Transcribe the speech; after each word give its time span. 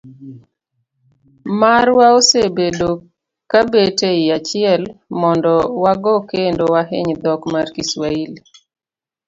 Marwa 1.59 2.07
osebedo 2.19 2.91
ka 3.51 3.59
bet 3.71 3.97
e 4.11 4.11
i 4.25 4.25
achiel 4.37 4.83
mondo 5.19 5.53
wago 5.83 6.13
kendo 6.29 6.63
wahiny 6.73 7.13
dhok 7.23 7.41
mar 7.53 7.67
Kiswahili. 7.75 8.39